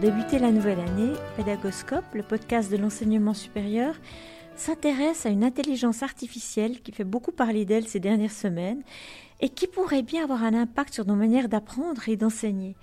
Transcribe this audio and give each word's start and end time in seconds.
débuter 0.00 0.38
la 0.38 0.50
nouvelle 0.50 0.80
année, 0.80 1.12
Pédagoscope, 1.36 2.14
le 2.14 2.22
podcast 2.22 2.72
de 2.72 2.78
l'enseignement 2.78 3.34
supérieur, 3.34 3.94
s'intéresse 4.56 5.26
à 5.26 5.28
une 5.28 5.44
intelligence 5.44 6.02
artificielle 6.02 6.80
qui 6.80 6.90
fait 6.90 7.04
beaucoup 7.04 7.32
parler 7.32 7.66
d'elle 7.66 7.86
ces 7.86 8.00
dernières 8.00 8.32
semaines 8.32 8.82
et 9.40 9.50
qui 9.50 9.66
pourrait 9.66 10.02
bien 10.02 10.24
avoir 10.24 10.42
un 10.42 10.54
impact 10.54 10.94
sur 10.94 11.06
nos 11.06 11.16
manières 11.16 11.50
d'apprendre 11.50 12.08
et 12.08 12.16
d'enseigner. 12.16 12.76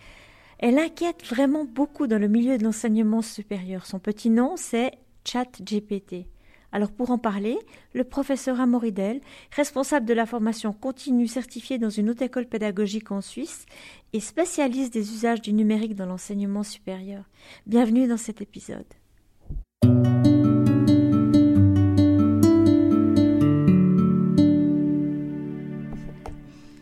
Elle 0.59 0.77
inquiète 0.77 1.25
vraiment 1.25 1.65
beaucoup 1.65 2.05
dans 2.05 2.19
le 2.19 2.27
milieu 2.27 2.55
de 2.59 2.63
l'enseignement 2.63 3.23
supérieur. 3.23 3.87
Son 3.87 3.97
petit 3.97 4.29
nom, 4.29 4.53
c'est 4.55 4.91
ChatGPT. 5.25 6.27
Alors 6.71 6.91
pour 6.91 7.11
en 7.11 7.17
parler, 7.17 7.57
le 7.93 8.03
professeur 8.03 8.59
Amoridel, 8.59 9.21
responsable 9.55 10.05
de 10.05 10.13
la 10.13 10.25
formation 10.25 10.73
continue 10.73 11.27
certifiée 11.27 11.77
dans 11.77 11.89
une 11.89 12.09
haute 12.09 12.21
école 12.21 12.47
pédagogique 12.47 13.11
en 13.11 13.21
Suisse 13.21 13.65
et 14.13 14.19
spécialiste 14.19 14.93
des 14.93 15.11
usages 15.13 15.41
du 15.41 15.53
numérique 15.53 15.95
dans 15.95 16.05
l'enseignement 16.05 16.63
supérieur. 16.63 17.23
Bienvenue 17.65 18.07
dans 18.07 18.17
cet 18.17 18.41
épisode. 18.41 18.85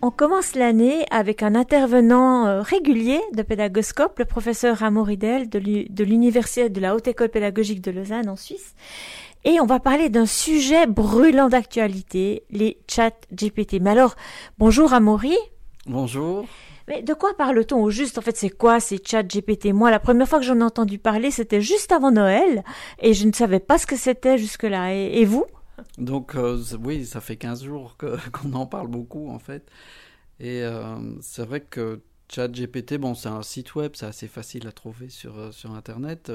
On 0.08 0.12
commence 0.12 0.54
l'année 0.54 1.04
avec 1.09 1.42
un 1.42 1.56
intervenant 1.56 2.45
euh, 2.45 2.62
régulier 2.62 3.20
de 3.34 3.42
Pédagoscope, 3.42 4.20
le 4.20 4.26
professeur 4.26 4.84
Amoridel 4.84 5.50
de 5.50 6.04
l'Université 6.04 6.70
de 6.70 6.80
la 6.80 6.95
Haute 6.95 7.08
École 7.08 7.30
Pédagogique 7.30 7.81
de 7.81 7.90
Lausanne 7.90 8.30
en 8.30 8.36
Suisse. 8.36 8.76
Et 9.48 9.62
on 9.62 9.67
va 9.67 9.80
parler 9.80 10.09
d'un 10.09 10.26
sujet 10.26 10.88
brûlant 10.88 11.49
d'actualité, 11.49 12.44
les 12.49 12.80
chats 12.90 13.12
GPT. 13.31 13.76
Mais 13.80 13.91
alors, 13.91 14.16
bonjour 14.58 14.91
Amaury. 14.91 15.38
Bonjour. 15.86 16.47
Mais 16.88 17.03
de 17.03 17.14
quoi 17.14 17.38
parle-t-on 17.38 17.83
au 17.83 17.92
juste? 17.92 18.17
En 18.17 18.22
fait, 18.22 18.36
c'est 18.36 18.50
quoi 18.50 18.80
ces 18.80 19.00
chats 19.05 19.22
GPT 19.22 19.67
Moi, 19.67 19.92
la 19.92 20.00
première 20.00 20.28
fois 20.28 20.39
que 20.39 20.45
j'en 20.45 20.59
ai 20.59 20.64
entendu 20.64 20.97
parler, 20.97 21.30
c'était 21.30 21.61
juste 21.61 21.92
avant 21.92 22.09
Noël, 22.09 22.64
et 23.00 23.14
je 23.14 23.28
ne 23.28 23.33
savais 23.33 23.59
pas 23.59 23.78
ce 23.78 23.86
que 23.86 23.95
c'était 23.95 24.39
jusque-là. 24.39 24.95
Et, 24.95 25.25
vous? 25.25 25.45
Donc, 26.00 26.33
euh, 26.33 26.59
oui, 26.83 27.05
ça 27.05 27.22
fait 27.22 27.38
15 27.38 27.66
jours 27.66 27.98
qu'on 28.31 28.53
en 28.53 28.66
parle 28.66 28.88
beaucoup, 28.88 29.30
en 29.30 29.38
fait. 29.38 29.70
Et 30.39 30.64
euh, 30.64 30.95
c'est 31.22 31.45
vrai 31.45 31.61
que 31.61 32.02
ChatGPT, 32.30 32.95
bon, 32.95 33.14
c'est 33.14 33.30
un 33.30 33.44
site 33.44 33.75
web, 33.75 33.92
c'est 33.94 34.08
assez 34.08 34.27
facile 34.27 34.66
à 34.66 34.72
trouver 34.72 35.09
sur, 35.09 35.38
euh, 35.38 35.52
sur 35.52 35.72
Internet. 35.75 36.31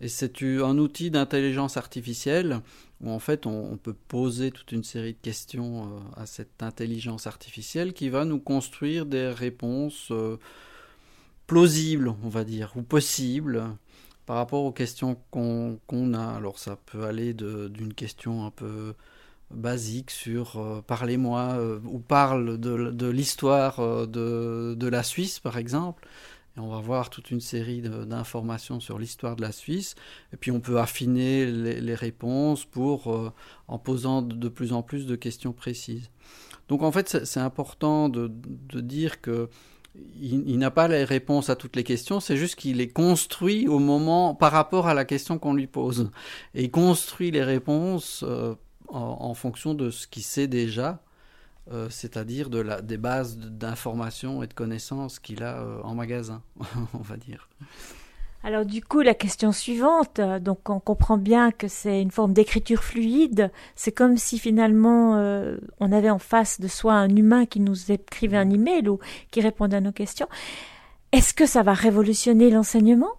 Et 0.00 0.08
c'est 0.08 0.42
un 0.42 0.78
outil 0.78 1.10
d'intelligence 1.10 1.76
artificielle 1.76 2.60
où 3.00 3.10
en 3.10 3.18
fait 3.18 3.46
on, 3.46 3.76
peut 3.76 3.94
poser 4.08 4.50
toute 4.50 4.72
une 4.72 4.84
série 4.84 5.12
de 5.12 5.18
questions 5.20 5.84
euh, 5.84 6.22
à 6.22 6.26
cette 6.26 6.62
intelligence 6.62 7.26
artificielle 7.26 7.92
qui 7.92 8.08
va 8.08 8.24
nous 8.24 8.40
construire 8.40 9.06
des 9.06 9.28
réponses 9.28 10.08
euh, 10.10 10.38
plausibles, 11.46 12.14
on 12.22 12.28
va 12.28 12.44
dire, 12.44 12.72
ou 12.76 12.82
possibles 12.82 13.64
par 14.26 14.36
rapport 14.36 14.64
aux 14.64 14.72
questions 14.72 15.18
qu'on 15.30 16.14
a. 16.14 16.36
Alors 16.36 16.58
ça 16.58 16.76
peut 16.86 17.04
aller 17.04 17.34
d'une 17.34 17.94
question 17.94 18.46
un 18.46 18.50
peu 18.50 18.94
basique 19.50 20.10
sur 20.10 20.56
euh, 20.56 20.82
parlez-moi 20.86 21.58
ou 21.84 21.98
parle 21.98 22.58
de, 22.58 23.06
l'histoire 23.06 24.06
de, 24.08 24.74
de, 24.74 24.88
la 24.88 25.02
Suisse 25.02 25.38
par 25.38 25.58
exemple 25.58 26.08
on 26.56 26.68
va 26.68 26.78
voir 26.78 27.10
toute 27.10 27.30
une 27.30 27.40
série 27.40 27.80
d'informations 27.80 28.78
sur 28.78 28.98
l'histoire 28.98 29.36
de 29.36 29.42
la 29.42 29.52
Suisse. 29.52 29.96
Et 30.32 30.36
puis 30.36 30.50
on 30.50 30.60
peut 30.60 30.78
affiner 30.78 31.46
les, 31.46 31.94
réponses 31.94 32.66
euh, 32.76 33.30
en 33.68 33.78
posant 33.78 34.22
de, 34.22 34.48
plus 34.48 34.72
en 34.72 34.82
plus 34.82 35.06
de 35.06 35.16
questions 35.16 35.52
précises. 35.52 36.10
Donc 36.68 36.82
en 36.82 36.92
fait, 36.92 37.24
c'est 37.24 37.40
important 37.40 38.08
de, 38.08 38.30
dire 38.80 39.20
que 39.20 39.48
il, 40.20 40.58
n'a 40.58 40.72
pas 40.72 40.88
les 40.88 41.04
réponses 41.04 41.50
à 41.50 41.56
toutes 41.56 41.76
les 41.76 41.84
questions, 41.84 42.18
c'est 42.18 42.36
juste 42.36 42.56
qu'il 42.56 42.78
les 42.78 42.88
construit 42.88 43.68
au 43.68 43.78
moment 43.78 44.34
par 44.34 44.50
rapport 44.50 44.88
à 44.88 44.94
la 44.94 45.04
question 45.04 45.38
qu'on 45.38 45.54
lui 45.54 45.68
pose. 45.68 46.10
Et 46.54 46.64
il 46.64 46.70
construit 46.70 47.30
les 47.30 47.44
réponses 47.44 48.24
euh, 48.26 48.54
en, 48.88 49.34
fonction 49.34 49.74
de 49.74 49.90
ce 49.90 50.06
qu'il 50.08 50.24
sait 50.24 50.48
déjà 50.48 51.00
euh, 51.72 51.88
c'est-à-dire 51.88 52.50
de 52.50 52.58
la, 52.58 52.82
des 52.82 52.98
bases 52.98 53.38
d'informations 53.38 54.42
et 54.42 54.46
de 54.46 54.52
connaissances 54.52 55.18
qu'il 55.18 55.42
a 55.42 55.62
euh, 55.62 55.80
en 55.82 55.94
magasin, 55.94 56.42
on 56.94 56.98
va 57.02 57.16
dire. 57.16 57.48
Alors 58.42 58.66
du 58.66 58.82
coup, 58.82 59.00
la 59.00 59.14
question 59.14 59.50
suivante, 59.50 60.18
euh, 60.18 60.38
donc 60.38 60.68
on 60.68 60.78
comprend 60.78 61.16
bien 61.16 61.50
que 61.50 61.66
c'est 61.66 62.02
une 62.02 62.10
forme 62.10 62.34
d'écriture 62.34 62.84
fluide, 62.84 63.50
c'est 63.76 63.92
comme 63.92 64.18
si 64.18 64.38
finalement 64.38 65.14
on 65.80 65.92
avait 65.92 66.10
en 66.10 66.18
face 66.18 66.60
de 66.60 66.68
soi 66.68 66.92
un 66.94 67.08
humain 67.16 67.46
qui 67.46 67.60
nous 67.60 67.90
écrivait 67.90 68.36
un 68.36 68.50
email 68.50 68.86
ou 68.88 68.98
qui 69.30 69.40
répondait 69.40 69.76
à 69.78 69.80
nos 69.80 69.92
questions. 69.92 70.28
Est-ce 71.12 71.32
que 71.32 71.46
ça 71.46 71.62
va 71.62 71.72
révolutionner 71.72 72.50
l'enseignement? 72.50 73.12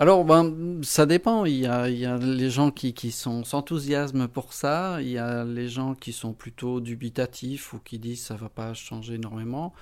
Alors, 0.00 0.24
ben, 0.24 0.80
ça 0.82 1.06
dépend. 1.06 1.44
Il 1.44 1.56
y 1.56 1.66
a, 1.66 1.88
les 1.88 2.50
gens 2.50 2.70
qui, 2.70 2.94
qui 2.94 3.10
sont 3.10 3.42
s'enthousiasment 3.42 4.28
pour 4.28 4.52
ça. 4.52 5.02
Il 5.02 5.08
y 5.08 5.18
a 5.18 5.44
les 5.44 5.68
gens 5.68 5.96
qui 5.96 6.12
sont 6.12 6.32
plutôt 6.32 6.80
dubitatifs 6.80 7.72
ou 7.72 7.80
qui 7.80 7.98
disent 7.98 8.22
ça 8.24 8.36
va 8.36 8.48
pas 8.48 8.74
changer 8.74 9.14
énormément. 9.14 9.74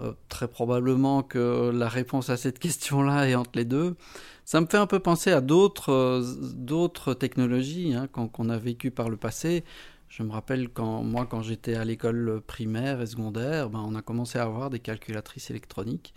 Euh, 0.00 0.12
très 0.28 0.46
probablement 0.48 1.22
que 1.24 1.70
la 1.74 1.88
réponse 1.88 2.30
à 2.30 2.36
cette 2.36 2.58
question-là 2.60 3.28
est 3.28 3.34
entre 3.34 3.50
les 3.56 3.64
deux. 3.64 3.96
Ça 4.44 4.60
me 4.60 4.66
fait 4.66 4.78
un 4.78 4.86
peu 4.86 5.00
penser 5.00 5.32
à 5.32 5.40
d'autres 5.40 6.24
d'autres 6.54 7.12
technologies 7.14 7.94
hein, 7.94 8.06
qu'on 8.08 8.48
a 8.50 8.56
vécues 8.58 8.92
par 8.92 9.08
le 9.10 9.16
passé. 9.16 9.64
Je 10.08 10.22
me 10.22 10.32
rappelle 10.32 10.68
quand 10.70 11.02
moi, 11.02 11.26
quand 11.26 11.42
j'étais 11.42 11.74
à 11.74 11.84
l'école 11.84 12.40
primaire 12.46 13.00
et 13.00 13.06
secondaire, 13.06 13.68
ben, 13.70 13.84
on 13.86 13.96
a 13.96 14.02
commencé 14.02 14.38
à 14.38 14.44
avoir 14.44 14.70
des 14.70 14.80
calculatrices 14.80 15.50
électroniques. 15.50 16.14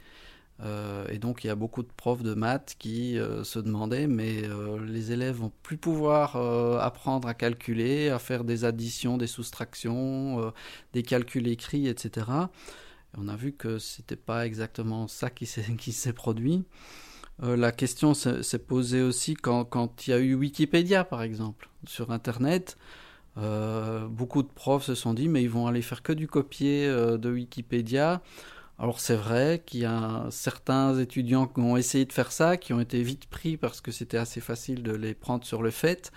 Euh, 0.62 1.08
et 1.10 1.18
donc 1.18 1.44
il 1.44 1.48
y 1.48 1.50
a 1.50 1.56
beaucoup 1.56 1.82
de 1.82 1.92
profs 1.98 2.22
de 2.22 2.36
maths 2.36 2.76
qui 2.78 3.18
euh, 3.18 3.44
se 3.44 3.58
demandaient 3.58 4.06
mais 4.06 4.44
euh, 4.44 4.80
les 4.86 5.12
élèves 5.12 5.38
vont 5.38 5.52
plus 5.64 5.78
pouvoir 5.78 6.36
apprendre 6.82 7.28
à 7.28 7.34
calculer, 7.34 8.10
à 8.10 8.20
faire 8.20 8.44
des 8.44 8.64
additions, 8.66 9.18
des 9.18 9.28
soustractions, 9.28 10.54
des 10.94 11.04
calculs 11.04 11.48
écrits, 11.48 11.88
etc. 11.88 12.28
Et 12.30 13.18
on 13.18 13.28
a 13.28 13.36
vu 13.36 13.54
que 13.54 13.80
c'était 13.80 14.16
pas 14.16 14.46
exactement 14.46 15.08
ça 15.08 15.30
qui 15.30 15.46
s'est 15.46 16.14
produit. 16.14 16.66
la 17.42 17.72
question 17.72 18.14
s'est 18.14 18.60
posée 18.60 19.02
aussi 19.02 19.34
quand, 19.34 20.08
il 20.08 20.10
y 20.12 20.14
a 20.14 20.20
eu 20.20 20.36
Wikipédia 20.36 21.04
par 21.04 21.24
exemple 21.24 21.70
sur 21.88 22.12
Internet. 22.12 22.78
beaucoup 23.36 24.44
de 24.44 24.52
profs 24.54 24.86
se 24.86 24.96
sont 24.96 25.14
dit 25.14 25.28
mais 25.28 25.42
ils 25.42 25.50
vont 25.50 25.68
aller 25.68 25.82
faire 25.82 26.04
que 26.04 26.14
du 26.14 26.28
copier 26.28 26.88
de 26.88 27.32
Wikipédia 27.32 28.22
alors 28.80 29.00
c'est 29.00 29.16
vrai 29.16 29.62
qu'il 29.66 29.82
y 29.82 29.86
a 29.86 30.26
certains 30.30 30.98
étudiants 31.00 31.48
qui 31.48 31.60
ont 31.60 31.78
essayé 31.78 32.06
de 32.06 32.14
faire 32.14 32.32
ça, 32.32 32.58
qui 32.58 32.74
ont 32.74 32.80
été 32.80 33.02
vite 33.04 33.28
pris 33.28 33.56
parce 33.56 33.82
que 33.82 33.92
c'était 33.92 34.18
assez 34.18 34.42
facile 34.42 34.84
de 34.84 34.92
les 34.94 35.14
prendre 35.14 35.46
sur 35.46 35.62
le 35.62 35.72
fait. 35.72 36.12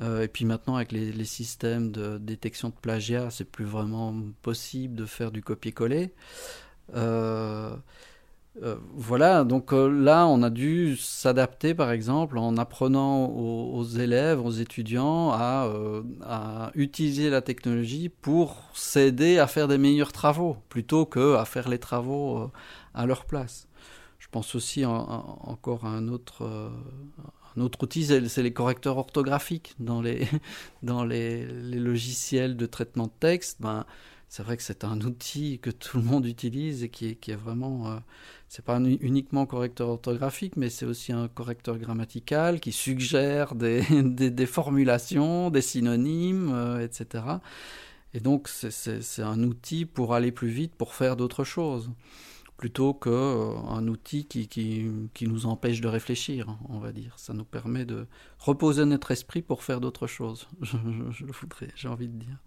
Euh, 0.00 0.22
et 0.22 0.28
puis 0.28 0.44
maintenant 0.44 0.76
avec 0.76 0.92
les, 0.92 1.24
systèmes 1.24 1.90
de 1.90 2.18
détection 2.18 2.68
de 2.68 2.74
plagiat, 2.74 3.30
c'est 3.30 3.44
plus 3.44 3.64
vraiment 3.64 4.14
possible 4.42 4.94
de 4.94 5.06
faire 5.06 5.32
du 5.32 5.42
copier-coller. 5.42 6.12
Euh, 6.94 7.74
euh, 8.62 8.76
voilà, 8.92 9.44
donc 9.44 9.72
euh, 9.72 9.88
là, 9.88 10.26
on 10.26 10.42
a 10.42 10.50
dû 10.50 10.96
s'adapter, 10.96 11.74
par 11.74 11.92
exemple, 11.92 12.38
en 12.38 12.56
apprenant 12.56 13.26
aux, 13.26 13.84
élèves, 13.84 14.44
aux 14.44 14.50
étudiants 14.50 15.32
euh, 15.40 16.02
à, 16.22 16.72
utiliser 16.74 17.30
la 17.30 17.40
technologie 17.40 18.08
pour 18.08 18.64
s'aider 18.74 19.38
à 19.38 19.46
faire 19.46 19.68
des 19.68 19.78
meilleurs 19.78 20.12
travaux, 20.12 20.56
plutôt 20.68 21.06
que 21.06 21.36
à 21.36 21.44
faire 21.44 21.68
les 21.68 21.78
travaux 21.78 22.50
à 22.94 23.06
leur 23.06 23.26
place. 23.26 23.68
Je 24.18 24.26
pense 24.30 24.54
aussi 24.54 24.84
encore 24.84 25.84
à 25.84 25.90
un 25.90 26.08
autre, 26.08 26.72
outil, 27.82 28.04
c'est 28.04 28.42
les 28.42 28.52
correcteurs 28.52 28.98
orthographiques 28.98 29.74
dans 29.78 30.02
les, 30.02 30.26
dans 30.82 31.04
les, 31.04 31.46
logiciels 31.46 32.56
de 32.56 32.66
traitement 32.66 33.06
de 33.06 33.12
texte. 33.20 33.58
Ben, 33.60 33.86
c'est 34.28 34.42
vrai 34.42 34.56
que 34.56 34.62
c'est 34.62 34.84
un 34.84 35.00
outil 35.00 35.58
que 35.58 35.70
tout 35.70 35.98
le 35.98 36.04
monde 36.04 36.26
utilise 36.26 36.82
et 36.82 36.88
qui 36.88 37.06
est, 37.08 37.14
qui 37.14 37.30
est 37.30 37.36
vraiment 37.36 38.00
c'est 38.48 38.64
pas 38.64 38.80
uniquement 38.80 39.44
correcteur 39.44 39.88
orthographique, 39.88 40.56
mais 40.56 40.70
c'est 40.70 40.86
aussi 40.86 41.12
un 41.12 41.28
correcteur 41.28 41.78
grammatical 41.78 42.60
qui 42.60 42.72
suggère 42.72 43.54
des, 43.54 43.82
des, 44.02 44.46
formulations, 44.46 45.50
des 45.50 45.60
synonymes, 45.60 46.50
euh, 46.52 46.84
etc. 46.84 47.24
Et 48.14 48.20
donc 48.20 48.48
c'est 48.48 49.22
un 49.22 49.42
outil 49.42 49.84
pour 49.84 50.14
aller 50.14 50.32
plus 50.32 50.48
vite, 50.48 50.74
pour 50.74 50.94
faire 50.94 51.14
d'autres 51.16 51.44
choses, 51.44 51.90
plutôt 52.56 52.94
qu'un 52.94 53.10
euh, 53.10 53.88
outil 53.88 54.24
qui, 54.24 54.48
qui, 54.48 54.86
qui, 55.12 55.28
nous 55.28 55.44
empêche 55.44 55.82
de 55.82 55.88
réfléchir, 55.88 56.56
on 56.70 56.78
va 56.78 56.92
dire. 56.92 57.12
Ça 57.18 57.34
nous 57.34 57.44
permet 57.44 57.84
de 57.84 58.06
reposer 58.38 58.86
notre 58.86 59.10
esprit 59.10 59.42
pour 59.42 59.62
faire 59.62 59.80
d'autres 59.80 60.06
choses, 60.06 60.48
je, 60.62 60.78
je, 61.10 61.26
je 61.26 61.32
voudrais, 61.32 61.68
j'ai 61.76 61.88
envie 61.88 62.08
de 62.08 62.16
dire. 62.16 62.38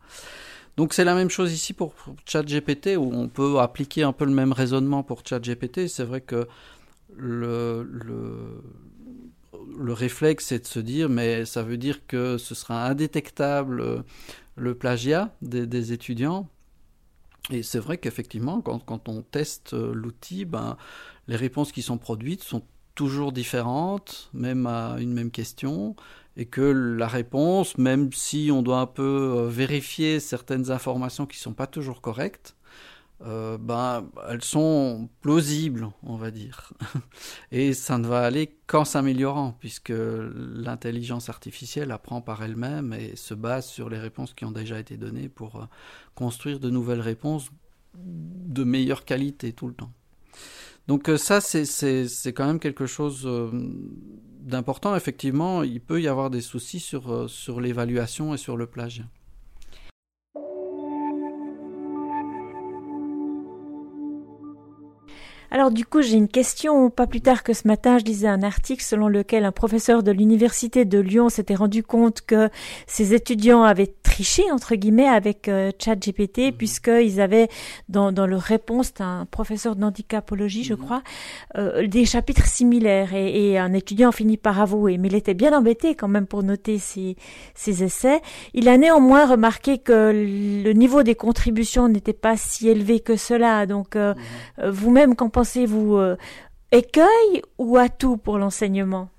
Donc 0.78 0.94
c'est 0.94 1.04
la 1.04 1.16
même 1.16 1.30
chose 1.30 1.54
ici 1.54 1.74
pour 1.74 1.94
ChatGPT, 2.26 2.98
où 2.98 3.12
on 3.14 3.28
peut 3.28 3.60
appliquer 3.60 4.04
un 4.04 4.14
peu 4.14 4.26
le 4.26 4.32
même 4.32 4.54
raisonnement 4.54 5.04
pour 5.04 5.24
ChatGPT. 5.26 5.88
C'est 5.88 6.04
vrai 6.04 6.22
que 6.22 6.48
le, 7.16 7.84
le, 7.84 8.62
le 9.78 9.94
réflexe, 9.94 10.46
c'est 10.46 10.60
de 10.60 10.68
se 10.68 10.80
dire, 10.80 11.10
mais 11.10 11.46
ça 11.46 11.64
veut 11.64 11.78
dire 11.78 12.06
que 12.08 12.38
ce 12.38 12.56
sera 12.56 12.86
indétectable 12.88 13.82
euh, 13.82 14.00
le 14.56 14.76
plagiat 14.76 15.36
des, 15.42 15.94
étudiants. 15.94 16.48
Et 17.50 17.64
c'est 17.64 17.80
vrai 17.80 17.98
qu'effectivement, 17.98 18.62
quand, 18.62 18.80
quand, 18.80 19.10
on 19.10 19.22
teste 19.22 19.74
euh, 19.74 19.94
l'outil, 19.94 20.46
ben, 20.46 20.78
les 21.28 21.36
réponses 21.36 21.72
qui 21.72 21.82
sont 21.82 21.98
produites 21.98 22.44
sont 22.44 22.64
toujours 22.96 23.32
différentes, 23.32 24.30
même 24.34 24.68
à 24.68 24.98
une 25.00 25.14
même 25.14 25.32
question, 25.32 25.96
et 26.38 26.46
que 26.46 26.62
la 26.62 27.08
réponse, 27.08 27.78
même 27.78 28.12
si 28.14 28.50
on 28.54 28.62
doit 28.62 28.80
un 28.80 28.88
peu 28.88 29.48
vérifier 29.50 30.20
certaines 30.20 30.72
informations 30.72 31.26
qui 31.26 31.38
ne 31.38 31.42
sont 31.42 31.54
pas 31.54 31.68
toujours 31.68 32.02
correctes, 32.02 32.56
euh, 33.24 33.58
ben, 33.60 34.10
elles 34.30 34.44
sont 34.44 35.08
plausibles, 35.22 35.90
on 36.04 36.16
va 36.16 36.32
dire. 36.32 36.74
Et 37.52 37.74
ça 37.74 37.98
ne 37.98 38.08
va 38.08 38.22
aller 38.22 38.58
qu'en 38.66 38.84
s'améliorant, 38.84 39.56
puisque 39.60 39.94
l'intelligence 39.94 41.30
artificielle 41.30 41.92
apprend 41.92 42.22
par 42.22 42.42
elle-même 42.42 42.94
et 42.94 43.16
se 43.16 43.34
base 43.34 43.68
sur 43.68 43.90
les 43.90 44.00
réponses 44.00 44.34
qui 44.34 44.46
ont 44.46 44.52
déjà 44.52 44.80
été 44.80 44.98
données 44.98 45.30
pour 45.30 45.58
euh, 45.58 45.66
construire 46.16 46.60
de 46.60 46.70
nouvelles 46.70 47.02
réponses 47.02 47.52
de 47.96 48.64
meilleure 48.64 49.06
qualité 49.06 49.54
tout 49.54 49.68
le 49.68 49.74
temps. 49.74 49.92
Donc 50.88 51.08
euh, 51.08 51.18
ça, 51.18 51.42
c'est 51.42 52.34
quand 52.34 52.48
même 52.48 52.60
quelque 52.60 52.88
chose 52.88 53.28
d'important. 54.42 54.96
Effectivement, 54.96 55.64
il 55.64 55.82
peut 55.82 56.02
y 56.02 56.08
avoir 56.08 56.30
des 56.30 56.42
soucis 56.42 56.80
sur, 56.80 57.30
sur 57.30 57.62
l'évaluation 57.62 58.34
et 58.34 58.38
sur 58.38 58.58
le 58.58 58.68
plagiat. 58.68 59.06
Alors 65.54 65.70
du 65.70 65.86
coup, 65.86 66.02
j'ai 66.02 66.16
une 66.16 66.30
question. 66.30 66.90
Pas 66.90 67.08
plus 67.08 67.20
tard 67.20 67.44
que 67.44 67.52
ce 67.52 67.68
matin, 67.68 67.98
je 67.98 68.06
lisais 68.06 68.28
un 68.28 68.42
article 68.42 68.82
selon 68.82 69.10
lequel 69.10 69.44
un 69.44 69.52
professeur 69.52 70.02
de 70.02 70.12
l'université 70.12 70.86
de 70.86 70.98
Lyon 70.98 71.28
s'était 71.28 71.56
rendu 71.56 71.84
compte 71.84 72.22
que 72.22 72.50
ses 72.88 73.14
étudiants 73.14 73.64
avaient 73.64 73.94
triché 74.02 74.50
entre 74.52 74.76
guillemets 74.76 75.08
avec 75.08 75.50
euh, 75.50 75.72
ChatGPT 75.78 76.38
mmh. 76.38 76.52
puisqu'ils 76.54 77.20
avaient 77.20 77.50
dans, 77.90 78.12
dans 78.14 78.28
leur 78.28 78.42
réponse, 78.42 78.94
un 79.00 79.26
professeur 79.26 79.76
d'handicapologie, 79.76 80.64
je 80.64 80.74
mmh. 80.74 80.78
crois, 80.78 81.04
euh, 81.58 81.86
des 81.88 82.06
chapitres 82.06 82.46
similaires 82.46 83.14
et, 83.14 83.52
et, 83.52 83.58
un 83.58 83.74
étudiant 83.74 84.12
finit 84.12 84.38
par 84.38 84.60
avouer, 84.62 84.98
mais 84.98 85.10
il 85.10 85.16
était 85.16 85.34
bien 85.34 85.58
embêté 85.58 85.96
quand 85.96 86.08
même 86.08 86.28
pour 86.28 86.44
noter 86.44 86.78
ses, 86.78 87.18
ses 87.56 87.84
essais. 87.84 88.22
Il 88.54 88.70
a 88.70 88.78
néanmoins 88.78 89.26
remarqué 89.26 89.80
que 89.80 90.12
le 90.14 90.72
niveau 90.74 91.04
des 91.04 91.16
contributions 91.16 91.90
n'était 91.90 92.14
pas 92.14 92.38
si 92.38 92.70
élevé 92.70 93.02
que 93.02 93.18
cela. 93.18 93.66
Donc 93.66 93.98
euh, 93.98 94.14
mmh. 94.14 94.70
vous-même, 94.70 95.16
qu'en 95.16 95.30
pensez-vous 95.42 95.96
euh, 95.96 96.18
Écueil 96.72 97.42
ou 97.58 97.78
atout 97.78 98.18
pour 98.18 98.38
l'enseignement? 98.38 99.10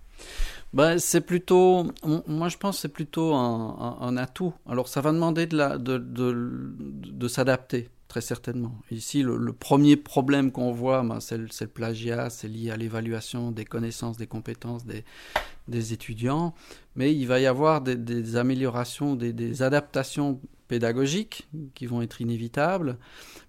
Ben, 0.72 1.00
c'est 1.00 1.20
plutôt, 1.20 1.88
moi 2.28 2.48
je 2.48 2.56
pense 2.58 2.78
c'est 2.78 2.88
plutôt 2.88 3.34
un, 3.34 4.16
atout. 4.16 4.54
Alors 4.68 4.86
ça 4.86 5.00
va 5.00 5.10
demander 5.10 5.46
de, 5.46 7.28
s'adapter, 7.28 7.88
très 8.06 8.20
certainement. 8.20 8.72
Ici, 8.92 9.22
le, 9.24 9.52
premier 9.52 9.96
problème 9.96 10.52
qu'on 10.52 10.70
voit, 10.70 11.02
ben, 11.02 11.18
c'est, 11.18 11.38
le, 11.38 11.66
plagiat, 11.66 12.30
c'est 12.30 12.48
lié 12.48 12.70
à 12.70 12.76
l'évaluation 12.76 13.50
des 13.50 13.64
connaissances, 13.64 14.16
des 14.16 14.28
compétences 14.28 14.84
des, 14.86 15.92
étudiants. 15.92 16.54
Mais 16.94 17.12
il 17.12 17.26
va 17.26 17.40
y 17.40 17.46
avoir 17.46 17.80
des, 17.80 18.36
améliorations, 18.36 19.16
des, 19.16 19.62
adaptations 19.62 20.40
pédagogiques 20.72 21.48
qui 21.74 21.84
vont 21.84 22.00
être 22.00 22.22
inévitables. 22.22 22.96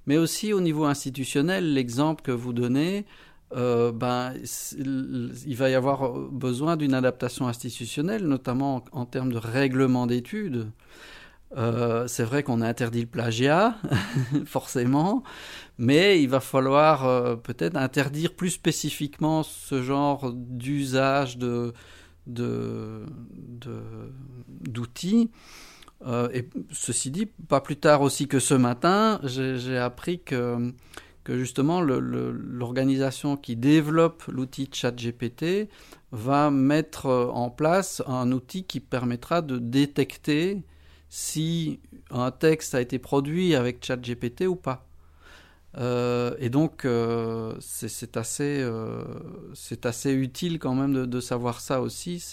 Mais 0.08 0.18
aussi 0.18 0.52
au 0.52 0.60
niveau 0.60 0.84
institutionnel, 0.84 1.74
l'exemple 1.74 2.22
que 2.22 2.34
vous 2.34 2.52
donnez, 2.52 3.06
euh, 3.56 3.94
ben, 3.94 4.34
il 5.48 5.56
va 5.56 5.70
y 5.70 5.74
avoir 5.74 6.12
besoin 6.20 6.76
d'une 6.76 6.94
adaptation 6.94 7.48
institutionnelle, 7.48 8.28
notamment 8.28 8.84
en, 8.92 9.06
termes 9.06 9.32
de 9.32 9.38
règlement 9.38 10.06
d'études. 10.06 10.70
Euh, 11.56 12.08
c'est 12.08 12.26
vrai 12.26 12.44
qu'on 12.44 12.60
a 12.60 12.68
interdit 12.68 13.00
le 13.00 13.08
plagiat, 13.08 13.78
forcément, 14.46 15.24
mais 15.78 16.22
il 16.22 16.28
va 16.28 16.42
falloir 16.42 17.06
euh, 17.06 17.38
peut-être 17.38 17.78
interdire 17.78 18.34
plus 18.34 18.50
spécifiquement 18.50 19.44
ce 19.44 19.82
genre 19.82 20.34
d'usage 20.34 21.38
de, 21.38 21.74
d'outils. 24.68 25.30
Et 26.34 26.50
ceci 26.72 27.12
dit, 27.12 27.26
pas 27.26 27.62
plus 27.62 27.78
tard 27.78 28.02
aussi 28.02 28.28
que 28.28 28.40
ce 28.40 28.54
matin, 28.54 29.20
j'ai 29.24 29.78
appris 29.78 30.20
que 30.20 30.74
justement 31.28 31.82
l'organisation 31.82 33.38
qui 33.38 33.56
développe 33.56 34.24
l'outil 34.28 34.70
ChatGPT 34.72 35.70
va 36.12 36.52
mettre 36.52 37.08
en 37.08 37.50
place 37.50 38.04
un 38.08 38.32
outil 38.32 38.66
qui 38.66 38.80
permettra 38.80 39.42
de 39.42 39.58
détecter 39.58 40.64
si 41.10 41.80
un 42.10 42.32
texte 42.32 42.76
a 42.76 42.82
été 42.82 42.98
produit 43.00 43.56
avec 43.56 43.86
ChatGPT 43.86 44.48
ou 44.48 44.56
pas. 44.56 44.88
Euh, 45.78 46.36
et 46.40 46.50
donc, 46.50 46.86
euh, 46.86 47.54
c'est 47.60 48.18
assez, 48.18 48.60
euh, 48.62 49.04
utile 50.06 50.60
quand 50.60 50.76
même 50.76 51.06
de, 51.06 51.20
savoir 51.20 51.60
ça 51.60 51.82
aussi. 51.82 52.24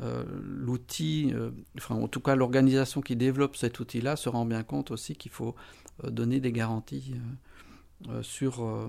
L'outil, 0.00 1.32
enfin 1.76 1.96
en 1.96 2.08
tout 2.08 2.20
cas 2.20 2.36
l'organisation 2.36 3.00
qui 3.00 3.16
développe 3.16 3.56
cet 3.56 3.80
outil-là 3.80 4.16
se 4.16 4.28
rend 4.28 4.44
bien 4.44 4.62
compte 4.62 4.90
aussi 4.90 5.16
qu'il 5.16 5.32
faut 5.32 5.54
donner 6.04 6.40
des 6.40 6.52
garanties 6.52 7.14
euh, 8.08 8.22
sur 8.22 8.64
euh, 8.64 8.88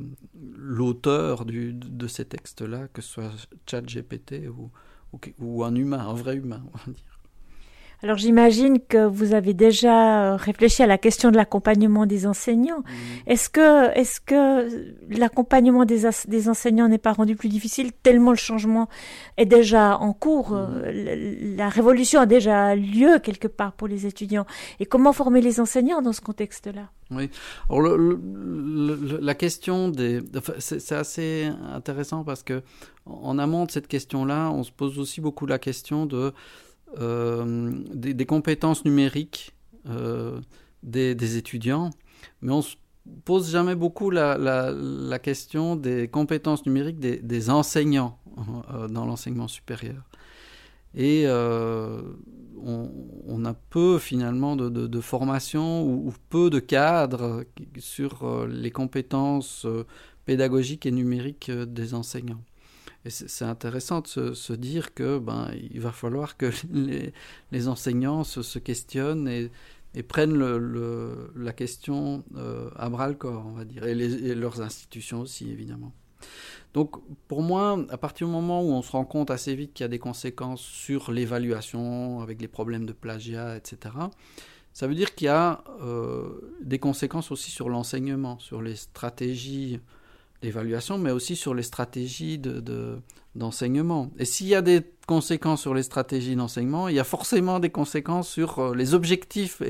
l'auteur 0.55 1.43
de 1.43 2.07
ces 2.07 2.25
textes-là, 2.25 2.89
que 2.89 3.01
ce 3.01 3.09
soit 3.09 3.31
ChatGPT 3.65 4.47
ou, 4.47 4.69
ou, 5.11 5.19
ou, 5.39 5.63
un 5.63 5.73
humain, 5.73 6.07
un 6.07 6.13
vrai 6.13 6.35
humain, 6.35 6.63
on 6.71 6.77
va 6.77 6.93
dire. 6.93 7.08
Alors 8.01 8.17
j'imagine 8.17 8.79
que 8.79 9.05
vous 9.05 9.33
avez 9.33 9.53
déjà 9.53 10.33
euh, 10.33 10.35
réfléchi 10.37 10.81
à 10.81 10.87
la 10.87 10.97
question 10.97 11.31
de 11.31 11.35
l'accompagnement 11.35 12.05
des 12.05 12.27
enseignants. 12.27 12.83
Est-ce 13.27 13.49
que, 13.49 13.93
est-ce 13.97 14.21
que 14.21 14.69
l'accompagnement 15.09 15.83
des, 15.83 16.09
des 16.27 16.49
enseignants 16.49 16.87
n'est 16.87 16.97
pas 16.97 17.11
rendu 17.11 17.35
plus 17.35 17.49
difficile 17.49 17.91
tellement 17.91 18.31
le 18.31 18.37
changement 18.37 18.87
est 19.35 19.45
déjà 19.45 19.97
en 19.97 20.13
cours, 20.13 20.57
la, 20.85 21.67
révolution 21.67 22.21
a 22.21 22.25
déjà 22.25 22.73
lieu 22.73 23.19
quelque 23.19 23.49
part 23.49 23.73
pour 23.73 23.89
les 23.89 24.05
étudiants? 24.05 24.45
Et 24.79 24.85
comment 24.85 25.11
former 25.11 25.41
les 25.41 25.59
enseignants 25.59 26.01
dans 26.01 26.13
ce 26.13 26.21
contexte-là? 26.21 26.89
Oui. 27.11 27.29
Alors 27.69 27.97
la 27.97 29.35
question 29.35 29.89
des, 29.89 30.21
c'est 30.59 30.95
assez 30.95 31.49
intéressant 31.73 32.23
parce 32.23 32.43
que 32.43 32.61
en 33.05 33.39
amont 33.39 33.65
de 33.65 33.71
cette 33.71 33.87
question-là, 33.87 34.51
on 34.51 34.63
se 34.63 34.71
pose 34.71 34.99
aussi 34.99 35.19
beaucoup 35.19 35.45
la 35.45 35.59
question 35.59 36.05
de 36.05 36.33
euh, 36.97 37.83
des, 37.93 38.25
compétences 38.25 38.83
numériques 38.83 39.53
euh, 39.87 40.39
des, 40.81 41.37
étudiants, 41.37 41.91
mais 42.41 42.51
on 42.51 42.63
se 42.63 42.75
pose 43.25 43.51
jamais 43.51 43.75
beaucoup 43.75 44.09
la, 44.09 45.19
question 45.21 45.75
des 45.75 46.07
compétences 46.07 46.65
numériques 46.65 46.99
des, 46.99 47.49
enseignants 47.49 48.17
euh, 48.73 48.87
dans 48.87 49.05
l'enseignement 49.05 49.47
supérieur. 49.47 50.03
Et 50.95 51.27
on, 51.27 53.45
a 53.45 53.53
peu 53.53 53.99
finalement 53.99 54.55
de, 54.55 55.01
formation 55.01 55.83
ou, 55.83 56.11
peu 56.29 56.49
de 56.49 56.59
cadres 56.59 57.43
sur 57.77 58.47
les 58.47 58.71
compétences 58.71 59.67
pédagogiques 60.25 60.87
et 60.87 60.91
numériques 60.91 61.51
des 61.51 61.93
enseignants. 61.93 62.41
Et 63.09 63.11
c'est 63.11 63.45
intéressant 63.45 64.01
de 64.01 64.35
se, 64.35 64.53
dire 64.53 64.93
que 64.93 65.17
ben, 65.17 65.51
il 65.71 65.81
va 65.81 65.91
falloir 65.91 66.37
que 66.37 66.51
les, 67.51 67.67
enseignants 67.67 68.23
se, 68.23 68.59
questionnent 68.59 69.27
et, 69.27 70.03
prennent 70.03 70.37
la 71.35 71.51
question 71.51 72.23
euh, 72.35 72.69
à 72.75 72.87
bras 72.89 73.07
le 73.07 73.15
corps, 73.15 73.47
on 73.47 73.53
va 73.53 73.65
dire, 73.65 73.83
et, 73.83 74.35
leurs 74.35 74.61
institutions 74.61 75.21
aussi, 75.21 75.49
évidemment. 75.49 75.91
Donc, 76.75 76.97
pour 77.27 77.41
moi, 77.41 77.83
à 77.89 77.97
partir 77.97 78.27
du 78.27 78.33
moment 78.33 78.61
où 78.61 78.69
on 78.73 78.83
se 78.83 78.91
rend 78.91 79.05
compte 79.05 79.31
assez 79.31 79.55
vite 79.55 79.73
qu'il 79.73 79.85
y 79.85 79.85
a 79.85 79.89
des 79.89 79.97
conséquences 79.97 80.61
sur 80.61 81.11
l'évaluation, 81.11 82.21
avec 82.21 82.39
les 82.39 82.47
problèmes 82.47 82.85
de 82.85 82.93
plagiat, 82.93 83.57
etc., 83.57 83.95
ça 84.71 84.85
veut 84.85 84.93
dire 84.93 85.15
qu'il 85.15 85.25
y 85.25 85.29
a 85.29 85.63
euh, 85.81 86.53
des 86.61 86.77
conséquences 86.77 87.31
aussi 87.31 87.49
sur 87.49 87.69
l'enseignement, 87.69 88.37
sur 88.37 88.61
les 88.61 88.75
stratégies 88.75 89.79
d'évaluation, 90.41 90.97
mais 90.97 91.11
aussi 91.11 91.35
sur 91.35 91.53
les 91.53 91.63
stratégies 91.63 92.37
de, 92.37 93.01
d'enseignement. 93.35 94.11
et 94.17 94.25
s'il 94.25 94.47
y 94.47 94.55
a 94.55 94.61
des 94.61 94.81
conséquences 95.07 95.61
sur 95.61 95.73
les 95.73 95.83
stratégies 95.83 96.35
d'enseignement, 96.35 96.87
il 96.87 96.95
y 96.95 96.99
a 96.99 97.03
forcément 97.03 97.59
des 97.59 97.69
conséquences 97.69 98.29
sur 98.29 98.59
euh, 98.59 98.75
les 98.75 98.93
objectifs 98.93 99.61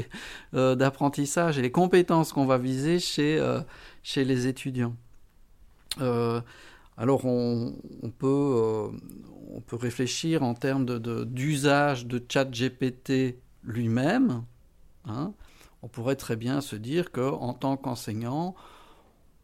euh, 0.53 0.75
d'apprentissage 0.75 1.57
et 1.57 1.61
les 1.61 1.71
compétences 1.71 2.33
qu'on 2.33 2.45
va 2.45 2.57
viser 2.57 2.99
chez, 2.99 3.39
euh, 3.39 3.61
chez 4.03 4.25
les 4.25 4.47
étudiants. 4.47 4.95
alors 6.97 7.25
on, 7.25 7.73
peut, 8.17 8.89
on 9.53 9.61
peut 9.61 9.75
réfléchir 9.75 10.43
en 10.43 10.53
termes 10.53 10.85
de, 10.85 11.23
d'usage 11.23 12.05
de, 12.05 12.23
chat 12.29 12.45
GPT 12.45 13.39
lui-même. 13.63 14.43
Hein. 15.05 15.33
On 15.81 15.87
pourrait 15.87 16.15
très 16.15 16.35
bien 16.35 16.61
se 16.61 16.75
dire 16.75 17.11
qu'en 17.11 17.53
tant 17.53 17.77
qu'enseignant, 17.77 18.55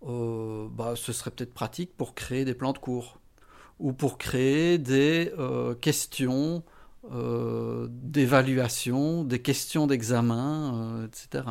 euh, 0.07 0.67
bah, 0.69 0.93
ce 0.95 1.13
serait 1.13 1.31
peut-être 1.31 1.53
pratique 1.53 1.95
pour 1.95 2.13
créer 2.15 2.45
des 2.45 2.53
plans 2.53 2.73
de 2.73 2.77
cours 2.77 3.19
ou 3.79 3.93
pour 3.93 4.17
créer 4.17 4.77
des 4.77 5.33
euh, 5.37 5.73
questions 5.75 6.63
euh, 7.11 7.87
d'évaluation, 7.89 9.23
des 9.23 9.41
questions 9.41 9.87
d'examen, 9.87 11.05
etc. 11.05 11.43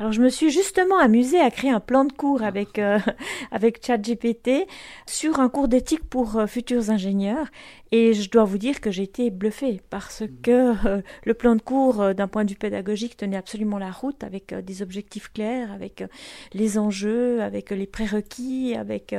Alors 0.00 0.12
je 0.12 0.22
me 0.22 0.28
suis 0.28 0.50
justement 0.50 0.96
amusée 0.98 1.40
à 1.40 1.50
créer 1.50 1.72
un 1.72 1.80
plan 1.80 2.04
de 2.04 2.12
cours 2.12 2.44
avec 2.44 2.78
euh, 2.78 3.00
avec 3.50 3.84
ChatGPT 3.84 4.68
sur 5.06 5.40
un 5.40 5.48
cours 5.48 5.66
d'éthique 5.66 6.08
pour 6.08 6.36
euh, 6.36 6.46
futurs 6.46 6.90
ingénieurs 6.90 7.48
et 7.90 8.12
je 8.14 8.30
dois 8.30 8.44
vous 8.44 8.58
dire 8.58 8.80
que 8.80 8.92
j'ai 8.92 9.02
été 9.02 9.30
bluffée 9.30 9.80
parce 9.90 10.20
mmh. 10.20 10.28
que 10.40 10.86
euh, 10.86 11.02
le 11.24 11.34
plan 11.34 11.56
de 11.56 11.62
cours 11.62 12.14
d'un 12.14 12.28
point 12.28 12.44
de 12.44 12.50
vue 12.50 12.56
pédagogique 12.56 13.16
tenait 13.16 13.36
absolument 13.36 13.78
la 13.78 13.90
route 13.90 14.22
avec 14.22 14.54
des 14.54 14.82
objectifs 14.82 15.32
clairs, 15.32 15.72
avec 15.72 16.04
les 16.52 16.78
enjeux, 16.78 17.42
avec 17.42 17.70
les 17.70 17.86
prérequis, 17.86 18.76
avec 18.76 19.16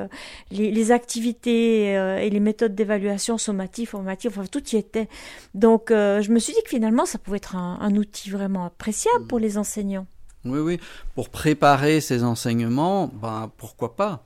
les, 0.51 0.71
les, 0.71 0.91
activités 0.91 1.93
et 1.93 2.29
les 2.29 2.39
méthodes 2.39 2.75
d'évaluation 2.75 3.37
sommatives, 3.37 3.89
formatives, 3.89 4.31
enfin 4.31 4.47
tout 4.49 4.63
y 4.69 4.77
était. 4.77 5.09
Donc 5.55 5.87
je 5.89 6.31
me 6.31 6.39
suis 6.39 6.53
dit 6.53 6.61
que 6.63 6.69
finalement 6.69 7.05
ça 7.05 7.17
pouvait 7.17 7.37
être 7.37 7.55
un, 7.55 7.79
un 7.81 7.95
outil 7.95 8.29
vraiment 8.29 8.65
appréciable 8.65 9.25
pour 9.27 9.39
mmh. 9.39 9.43
les 9.43 9.57
enseignants. 9.57 10.07
Oui, 10.45 10.59
oui. 10.59 10.79
Pour 11.15 11.29
préparer 11.29 11.99
ces 11.99 12.23
enseignements, 12.23 13.07
ben, 13.07 13.51
pourquoi 13.57 13.95
pas? 13.95 14.25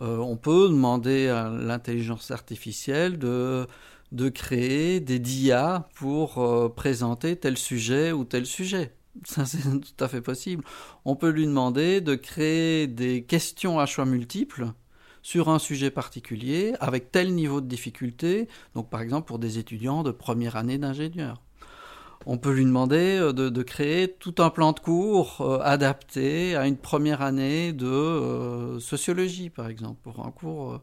Euh, 0.00 0.18
On 0.18 0.36
peut 0.36 0.68
demander 0.68 1.28
à 1.28 1.48
l'intelligence 1.48 2.30
artificielle 2.30 3.18
de, 3.18 3.66
créer 4.34 5.00
des 5.00 5.18
DIA 5.18 5.88
pour 5.94 6.38
euh, 6.38 6.68
présenter 6.68 7.36
tel 7.36 7.56
sujet 7.56 8.12
ou 8.12 8.24
tel 8.24 8.46
sujet. 8.46 8.94
Ça, 9.24 9.46
c'est 9.46 9.62
tout 9.62 10.04
à 10.04 10.08
fait 10.08 10.20
possible. 10.20 10.64
On 11.04 11.16
peut 11.16 11.30
lui 11.30 11.46
demander 11.46 12.00
de 12.00 12.14
créer 12.14 12.86
des 12.86 13.22
questions 13.24 13.78
à 13.78 13.86
choix 13.86 14.04
multiples 14.04 14.66
sur 15.22 15.48
un 15.48 15.58
sujet 15.58 15.90
particulier 15.90 16.74
avec 16.80 17.10
tel 17.10 17.34
niveau 17.34 17.62
de 17.62 17.66
difficulté, 17.66 18.48
donc 18.74 18.90
par 18.90 19.00
exemple 19.00 19.26
pour 19.26 19.38
des 19.38 19.58
étudiants 19.58 20.02
de 20.02 20.10
première 20.10 20.56
année 20.56 20.76
d'ingénieur 20.76 21.40
on 22.26 22.38
peut 22.38 22.52
lui 22.52 22.64
demander 22.64 23.18
euh, 23.18 23.32
de, 23.32 23.62
créer 23.62 24.08
tout 24.08 24.34
un 24.38 24.50
plan 24.50 24.72
de 24.72 24.80
cours 24.80 25.40
euh, 25.40 25.58
adapté 25.62 26.56
à 26.56 26.66
une 26.66 26.76
première 26.76 27.22
année 27.22 27.72
de 27.72 27.86
euh, 27.86 28.80
sociologie, 28.80 29.50
par 29.50 29.68
exemple, 29.68 30.00
pour 30.02 30.24
un 30.26 30.30
cours, 30.30 30.80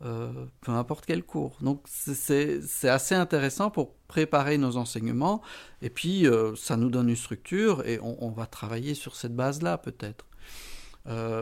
peu 0.00 0.72
importe 0.72 1.04
quel 1.06 1.22
cours. 1.22 1.56
Donc 1.60 1.82
c'est 1.86 2.88
assez 2.88 3.14
intéressant 3.14 3.70
pour 3.70 3.94
préparer 4.08 4.58
nos 4.58 4.76
enseignements, 4.76 5.42
et 5.80 5.90
puis 5.90 6.26
ça 6.56 6.76
nous 6.76 6.90
donne 6.90 7.08
une 7.08 7.14
structure, 7.14 7.86
et 7.86 8.00
on, 8.02 8.30
va 8.30 8.46
travailler 8.46 8.94
sur 8.94 9.14
cette 9.14 9.36
base-là 9.36 9.78
peut-être. 9.78 10.26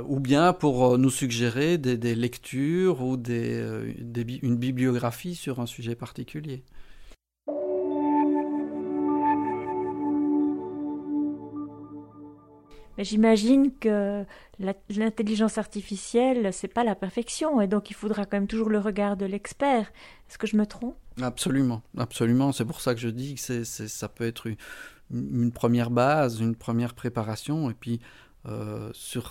ou 0.06 0.20
bien 0.20 0.52
pour 0.52 0.98
nous 0.98 1.08
suggérer 1.08 1.78
des, 1.78 2.14
lectures 2.14 3.00
ou 3.00 3.14
une 3.16 4.56
bibliographie 4.56 5.36
sur 5.36 5.60
un 5.60 5.66
sujet 5.66 5.94
particulier. 5.94 6.62
J'imagine 13.04 13.72
que 13.78 14.24
l'intelligence 14.88 15.58
artificielle, 15.58 16.52
c'est 16.52 16.68
pas 16.68 16.84
la 16.84 16.94
perfection, 16.94 17.60
et 17.60 17.66
donc 17.66 17.90
il 17.90 17.94
faudra 17.94 18.24
quand 18.26 18.36
même 18.36 18.46
toujours 18.46 18.68
le 18.68 18.78
regard 18.78 19.16
de 19.16 19.26
l'expert. 19.26 19.92
Est-ce 20.28 20.38
que 20.38 20.46
je 20.46 20.56
me 20.56 20.66
trompe? 20.66 20.96
Absolument, 21.20 21.82
absolument. 21.96 22.52
C'est 22.52 22.64
pour 22.64 22.80
ça 22.80 22.94
que 22.94 23.00
je 23.00 23.08
dis 23.08 23.34
que 23.34 23.64
ça 23.64 24.08
peut 24.08 24.24
être 24.24 24.48
une, 25.10 25.52
première 25.52 25.90
base, 25.90 26.40
une 26.40 26.56
première 26.56 26.94
préparation, 26.94 27.70
et 27.70 27.74
puis 27.74 28.00
euh, 28.46 28.90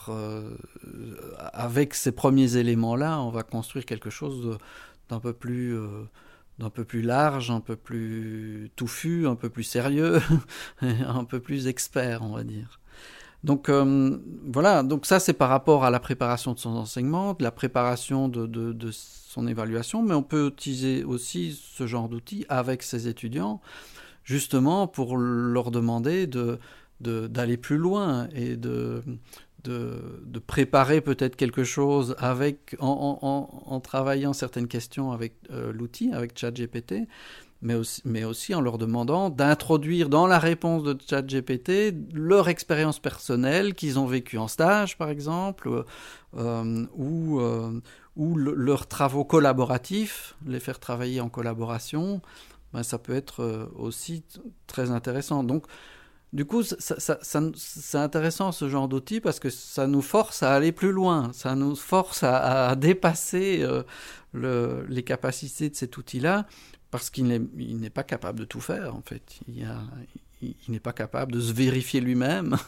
euh, 0.10 0.56
avec 1.54 1.96
ces 1.96 2.12
premiers 2.12 2.58
éléments-là, 2.58 3.22
on 3.22 3.30
va 3.30 3.44
construire 3.44 3.86
quelque 3.86 4.10
chose 4.10 4.48
euh, 4.48 4.58
d'un 5.10 5.20
peu 5.20 6.84
plus 6.84 7.02
large, 7.02 7.50
un 7.50 7.62
peu 7.62 7.76
plus 7.76 8.70
touffu, 8.76 9.28
un 9.28 9.36
peu 9.36 9.50
plus 9.50 9.64
sérieux, 9.64 10.20
un 10.82 11.24
peu 11.24 11.40
plus 11.40 11.68
expert, 11.68 12.22
on 12.22 12.34
va 12.34 12.44
dire. 12.44 12.79
Donc 13.44 13.70
euh, 13.70 14.18
voilà, 14.52 14.84
donc 14.84 15.06
ça 15.06 15.20
c'est 15.20 15.34
par 15.34 15.50
rapport 15.50 15.86
à 15.86 15.90
la 15.90 16.00
préparation 16.00 16.54
de 16.54 16.60
son 16.60 16.72
enseignement, 16.72 17.34
de 17.34 17.44
la 17.44 17.52
préparation 17.52 18.28
de, 18.28 18.92
son 18.92 19.48
évaluation, 19.48 20.04
mais 20.04 20.14
on 20.14 20.24
peut 20.24 20.48
utiliser 20.48 21.04
aussi 21.04 21.58
ce 21.62 21.88
genre 21.88 22.10
d'outils 22.10 22.46
avec 22.50 22.84
ses 22.84 23.08
étudiants, 23.08 23.62
justement 24.26 24.88
pour 24.88 25.16
leur 25.18 25.72
demander 25.72 26.28
de, 26.28 26.60
d'aller 27.00 27.56
plus 27.56 27.78
loin 27.78 28.28
et 28.36 28.58
de, 28.58 29.02
préparer 30.46 31.00
peut-être 31.00 31.38
quelque 31.38 31.64
chose 31.64 32.16
avec, 32.18 32.76
en, 32.80 33.80
travaillant 33.82 34.34
certaines 34.34 34.68
questions 34.68 35.14
avec 35.14 35.36
euh, 35.52 35.72
l'outil, 35.72 36.12
avec 36.12 36.38
ChatGPT, 36.38 37.08
mais 37.62 38.24
aussi, 38.24 38.56
en 38.56 38.62
leur 38.62 38.78
demandant 38.78 39.30
d'introduire 39.30 40.08
dans 40.08 40.28
la 40.28 40.40
réponse 40.40 40.84
de 40.84 40.98
ChatGPT 41.10 41.94
leur 42.14 42.48
expérience 42.48 43.00
personnelle 43.00 43.74
qu'ils 43.74 44.00
ont 44.00 44.06
vécue 44.06 44.38
en 44.38 44.48
stage, 44.48 44.98
par 44.98 45.10
exemple, 45.10 45.84
euh, 46.38 46.86
ou, 46.96 47.42
euh, 47.42 47.82
ou 48.16 48.38
leurs 48.38 48.88
travaux 48.88 49.26
collaboratifs, 49.26 50.36
les 50.46 50.62
faire 50.62 50.80
travailler 50.80 51.20
en 51.20 51.28
collaboration, 51.28 52.22
ben, 52.72 52.84
ça 52.84 52.98
peut 52.98 53.16
être 53.16 53.44
euh, 53.44 53.66
aussi 53.76 54.24
très 54.68 54.92
intéressant. 54.92 55.44
Donc, 55.44 55.66
du 56.32 56.46
coup, 56.46 56.64
ça, 56.64 57.18
c'est 57.22 57.98
intéressant 57.98 58.54
ce 58.54 58.70
genre 58.70 58.88
d'outil 58.88 59.20
parce 59.20 59.40
que 59.40 59.50
ça 59.50 59.88
nous 59.88 60.04
force 60.04 60.44
à 60.44 60.54
aller 60.54 60.72
plus 60.72 60.92
loin, 60.92 61.32
ça 61.34 61.56
nous 61.56 61.76
force 61.76 62.24
à, 62.24 62.76
dépasser 62.76 63.68
le, 64.34 64.86
les 64.88 65.02
capacités 65.02 65.72
de 65.72 65.76
cet 65.76 65.98
outil-là 65.98 66.46
parce 66.92 67.10
qu'il 67.10 67.28
n'est 67.28 67.90
pas 67.90 68.04
capable 68.04 68.40
de 68.40 68.46
tout 68.46 68.62
faire, 68.62 68.96
en 68.96 69.02
fait. 69.02 69.40
Il, 69.48 69.68
n'est 70.70 70.80
pas 70.80 70.94
capable 70.94 71.34
de 71.34 71.40
se 71.40 71.54
vérifier 71.54 72.02
lui-même. 72.02 72.56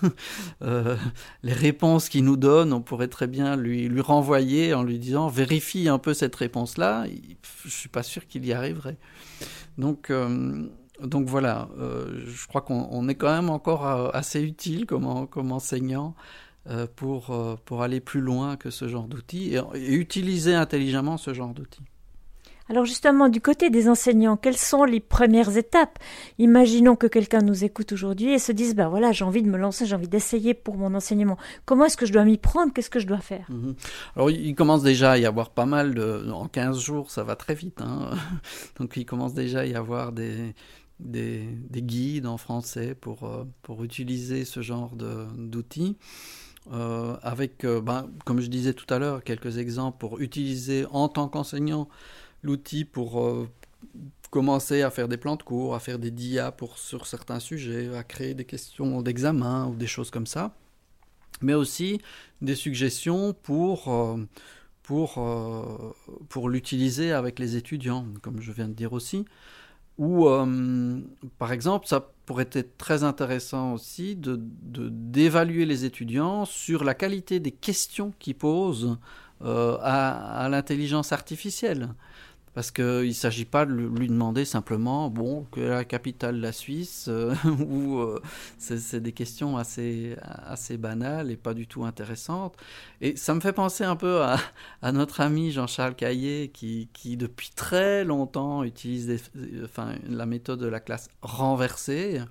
Euh, 0.64 0.96
les 1.42 1.54
réponses 1.54 2.08
qu'il 2.08 2.24
nous 2.24 2.38
donne, 2.38 2.72
on 2.72 2.82
pourrait 2.82 3.08
très 3.08 3.26
bien 3.26 3.56
lui, 3.56 3.90
renvoyer 4.00 4.76
en 4.76 4.84
lui 4.84 5.00
disant 5.00 5.28
vérifie 5.28 5.90
un 5.90 5.98
peu 5.98 6.14
cette 6.14 6.36
réponse-là. 6.36 7.06
Je 7.08 7.68
ne 7.68 7.72
suis 7.72 7.90
pas 7.90 8.04
sûr 8.04 8.28
qu'il 8.28 8.46
y 8.46 8.54
arriverait. 8.54 8.98
Donc, 9.80 10.12
euh, 10.12 10.68
voilà, 11.00 11.68
euh, 11.80 12.24
je 12.28 12.48
crois 12.48 12.62
qu'on 12.62 13.08
est 13.10 13.16
quand 13.16 13.34
même 13.34 13.50
encore 13.50 13.88
assez 14.16 14.42
utile 14.44 14.86
comme, 14.86 15.06
enseignant 15.52 16.16
pour, 16.96 17.36
pour 17.66 17.82
aller 17.82 18.00
plus 18.00 18.22
loin 18.22 18.56
que 18.56 18.70
ce 18.70 18.88
genre 18.88 19.08
d'outils 19.08 19.56
et 19.56 19.94
utiliser 19.94 20.54
intelligemment 20.54 21.18
ce 21.18 21.34
genre 21.34 21.56
d'outils. 21.56 21.91
Alors 22.72 22.86
justement, 22.86 23.28
du 23.28 23.42
côté 23.42 23.70
des 23.70 23.90
enseignants, 23.90 24.38
quelles 24.38 24.58
sont 24.58 24.86
les 24.86 25.02
premières 25.02 25.58
étapes? 25.58 26.00
Imaginons 26.40 26.96
que 26.96 27.06
quelqu'un 27.06 27.42
nous 27.42 27.66
écoute 27.66 27.92
aujourd'hui 27.92 28.32
et 28.32 28.40
se 28.40 28.54
dise, 28.54 28.76
ben 28.76 28.88
voilà, 28.88 29.12
j'ai 29.12 29.26
envie 29.26 29.44
de 29.44 29.50
me 29.50 29.58
lancer, 29.58 29.86
j'ai 29.86 29.94
envie 29.94 30.08
d'essayer 30.08 30.54
pour 30.54 30.78
mon 30.78 30.96
enseignement. 30.96 31.38
Comment 31.66 31.84
est-ce 31.84 31.98
que 31.98 32.06
je 32.06 32.14
dois 32.14 32.24
m'y 32.24 32.38
prendre? 32.38 32.72
Qu'est-ce 32.72 32.90
que 32.90 33.02
je 33.02 33.08
dois 33.08 33.18
faire? 33.18 33.46
Mhm. 33.50 33.76
Alors 34.16 34.32
il 34.32 34.56
commence 34.56 34.84
déjà 34.84 35.12
à 35.12 35.18
y 35.18 35.26
avoir 35.26 35.50
pas 35.50 35.66
mal 35.66 35.94
de... 35.94 36.32
En 36.32 36.48
15 36.48 36.80
jours, 36.80 37.12
ça 37.12 37.26
va 37.26 37.36
très 37.36 37.56
vite. 37.56 37.82
Hein. 37.82 38.12
Donc 38.80 38.96
il 38.96 39.06
commence 39.06 39.34
déjà 39.34 39.60
à 39.60 39.66
y 39.66 39.76
avoir 39.76 40.14
des, 40.14 40.56
des, 41.02 41.44
guides 41.76 42.26
en 42.26 42.38
français 42.38 42.96
pour, 42.96 43.26
euh, 43.26 43.84
utiliser 43.84 44.46
ce 44.46 44.62
genre 44.62 44.96
d'outils. 44.96 45.98
Euh, 46.72 47.18
avec, 47.22 47.66
euh, 47.66 47.82
ben, 47.82 48.10
comme 48.24 48.40
je 48.40 48.48
disais 48.48 48.74
tout 48.74 48.86
à 48.94 48.98
l'heure, 48.98 49.26
quelques 49.26 49.58
exemples 49.58 49.98
pour 49.98 50.22
utiliser 50.22 50.86
en 50.92 51.10
tant 51.10 51.28
qu'enseignant 51.28 51.90
l'outil 52.44 52.86
pour 52.86 53.22
euh, 53.22 53.50
commencer 54.30 54.82
à 54.82 54.90
faire 54.90 55.08
des 55.08 55.18
plans 55.18 55.36
de 55.36 55.44
cours, 55.44 55.76
à 55.76 55.80
faire 55.80 56.00
des 56.00 56.12
dias 56.12 56.52
pour, 56.52 56.78
sur 56.78 57.08
certains 57.08 57.40
sujets, 57.40 57.96
à 57.96 58.04
créer 58.04 58.34
des 58.34 58.46
questions 58.46 59.02
d'examen 59.02 59.68
ou 59.68 59.76
des 59.76 59.88
choses 59.88 60.10
comme 60.10 60.28
ça, 60.28 60.56
mais 61.42 61.54
aussi 61.54 62.02
des 62.42 62.56
suggestions 62.56 63.34
pour, 63.34 63.90
euh, 63.90 64.18
euh, 64.92 66.48
l'utiliser 66.50 67.12
avec 67.12 67.40
les 67.40 67.56
étudiants, 67.56 68.06
comme 68.22 68.42
je 68.42 68.52
viens 68.52 68.68
de 68.68 68.74
dire 68.74 68.94
aussi. 68.94 69.26
Ou, 69.98 70.28
par 71.38 71.52
exemple, 71.52 71.86
ça 71.86 72.12
pourrait 72.26 72.50
être 72.54 72.78
très 72.78 73.04
intéressant 73.04 73.74
aussi 73.74 74.16
de, 74.16 74.40
d'évaluer 74.42 75.66
les 75.66 75.86
étudiants 75.86 76.46
sur 76.46 76.84
la 76.84 76.96
qualité 76.96 77.40
des 77.40 77.52
questions 77.52 78.12
qu'ils 78.18 78.36
posent 78.36 78.98
à 79.42 80.48
l'intelligence 80.50 81.12
artificielle. 81.12 81.90
Parce 82.54 82.70
qu'il 82.72 83.08
ne 83.08 83.12
s'agit 83.14 83.46
pas 83.46 83.66
de 83.66 83.72
lui 83.72 84.10
demander 84.10 84.44
simplement, 84.44 85.10
bon, 85.10 85.46
que 85.52 85.62
la 85.62 85.86
capitale 85.86 86.36
de 86.36 86.42
la 86.42 86.52
Suisse, 86.52 87.06
euh, 87.08 87.34
ou 87.46 88.00
euh, 88.00 88.22
c'est 88.58 89.00
des 89.00 89.14
questions 89.14 89.58
assez, 89.58 90.18
assez 90.22 90.78
banales 90.78 91.32
et 91.32 91.38
pas 91.38 91.54
du 91.54 91.66
tout 91.66 91.86
intéressantes. 91.86 92.56
Et 93.00 93.16
ça 93.16 93.34
me 93.34 93.40
fait 93.40 93.54
penser 93.54 93.86
un 93.86 93.96
peu 93.96 94.22
à, 94.22 94.92
notre 94.92 95.22
ami 95.22 95.52
Jean-Charles 95.52 95.96
Caillé, 95.96 96.50
qui, 96.50 96.90
qui, 96.92 97.16
depuis 97.16 97.52
très 97.56 98.04
longtemps 98.04 98.64
utilise 98.64 99.22
enfin, 99.64 99.96
la 100.10 100.26
méthode 100.26 100.60
de 100.60 100.68
la 100.68 100.82
classe 100.82 101.08
renversée. 101.22 102.22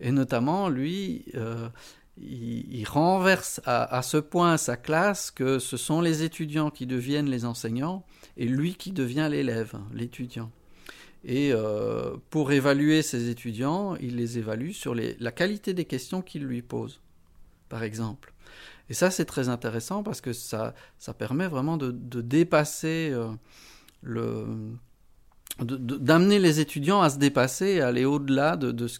Et 0.00 0.10
notamment, 0.10 0.68
lui, 0.68 1.26
euh, 1.34 1.68
il, 2.16 2.84
renverse 2.84 3.60
à, 3.64 4.02
ce 4.02 4.16
point 4.18 4.56
sa 4.56 4.76
classe 4.76 5.30
que 5.30 5.58
ce 5.58 5.76
sont 5.76 6.00
les 6.00 6.22
étudiants 6.22 6.70
qui 6.70 6.86
deviennent 6.86 7.28
les 7.28 7.44
enseignants 7.44 8.04
et 8.36 8.46
lui 8.46 8.74
qui 8.76 8.92
devient 8.92 9.28
l'élève, 9.30 9.74
l'étudiant. 9.92 10.50
Et 11.24 11.52
euh, 11.52 12.16
pour 12.30 12.52
évaluer 12.52 13.02
ces 13.02 13.30
étudiants, 13.30 13.96
il 13.96 14.16
les 14.16 14.38
évalue 14.38 14.70
sur 14.70 14.94
la 14.94 15.32
qualité 15.32 15.72
des 15.74 15.86
questions 15.86 16.22
qu'il 16.22 16.44
lui 16.44 16.62
pose. 16.62 17.00
par 17.68 17.82
exemple. 17.82 18.32
Et 18.90 18.94
ça, 18.94 19.10
c'est 19.10 19.24
très 19.24 19.48
intéressant 19.48 20.02
parce 20.02 20.20
que 20.20 20.32
ça, 20.32 20.74
permet 21.18 21.48
vraiment 21.48 21.76
de, 21.78 21.90
dépasser 22.20 23.10
euh, 23.10 23.28
le. 24.02 24.46
d'amener 25.58 26.38
les 26.38 26.60
étudiants 26.60 27.00
à 27.00 27.08
se 27.08 27.18
dépasser 27.18 27.66
et 27.66 27.80
aller 27.80 28.04
au-delà 28.04 28.56
de, 28.56 28.70
de, 28.70 28.86
ce 28.86 28.98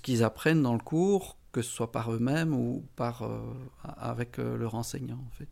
qu'ils 0.00 0.24
apprennent 0.24 0.62
dans 0.62 0.74
le 0.74 0.80
cours, 0.80 1.36
que 1.52 1.62
ce 1.62 1.70
soit 1.70 1.92
par 1.92 2.12
eux-mêmes 2.12 2.54
ou 2.54 2.84
par, 2.96 3.22
euh, 3.22 3.40
avec 3.96 4.38
euh, 4.38 4.56
leur 4.56 4.74
enseignant, 4.74 5.18
en 5.26 5.30
fait. 5.30 5.48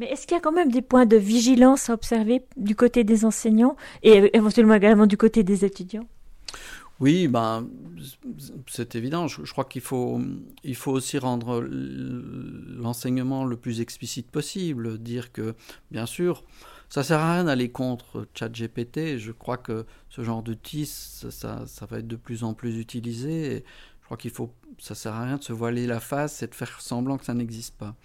Mais 0.00 0.06
est-ce 0.06 0.26
qu'il 0.26 0.34
y 0.34 0.38
a 0.38 0.40
quand 0.40 0.52
même 0.52 0.72
des 0.72 0.82
points 0.82 1.06
de 1.06 1.16
vigilance 1.16 1.88
à 1.88 1.94
observer 1.94 2.44
du 2.56 2.74
côté 2.74 3.04
des 3.04 3.24
enseignants 3.24 3.76
et 4.02 4.36
éventuellement 4.36 4.74
également 4.74 5.06
du 5.06 5.16
côté 5.16 5.44
des 5.44 5.64
étudiants? 5.64 6.06
Oui, 7.00 7.28
ben, 7.28 7.68
c'est 8.68 8.94
évident. 8.94 9.26
Je, 9.26 9.50
crois 9.50 9.64
qu'il 9.64 9.82
faut, 9.82 10.20
il 10.62 10.76
faut 10.76 10.92
aussi 10.92 11.18
rendre 11.18 11.60
l'enseignement 11.60 13.44
le 13.44 13.56
plus 13.56 13.80
explicite 13.80 14.30
possible. 14.30 14.98
Dire 14.98 15.32
que, 15.32 15.54
bien 15.90 16.06
sûr, 16.06 16.44
ça 16.94 17.02
sert 17.02 17.18
à 17.18 17.34
rien 17.34 17.42
d'aller 17.42 17.72
contre 17.72 18.28
ChatGPT. 18.34 19.18
Je 19.18 19.32
crois 19.32 19.56
que 19.56 19.84
ce 20.10 20.22
genre 20.22 20.44
d'outil, 20.44 20.86
ça, 20.86 21.64
va 21.90 21.98
être 21.98 22.06
de 22.06 22.14
plus 22.14 22.44
en 22.44 22.54
plus 22.54 22.78
utilisé. 22.78 23.64
Je 23.98 24.04
crois 24.04 24.16
qu'il 24.16 24.30
faut, 24.30 24.52
ça 24.78 24.94
sert 24.94 25.12
à 25.12 25.24
rien 25.24 25.38
de 25.38 25.42
se 25.42 25.52
voiler 25.52 25.88
la 25.88 25.98
face 25.98 26.44
et 26.44 26.46
de 26.46 26.54
faire 26.54 26.80
semblant 26.80 27.18
que 27.18 27.24
ça 27.24 27.34
n'existe 27.34 27.74
pas. 27.74 27.96